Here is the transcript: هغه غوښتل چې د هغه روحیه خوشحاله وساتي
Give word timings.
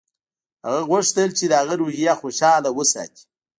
هغه 0.65 0.81
غوښتل 0.89 1.29
چې 1.37 1.45
د 1.47 1.53
هغه 1.61 1.73
روحیه 1.81 2.13
خوشحاله 2.21 2.69
وساتي 2.77 3.23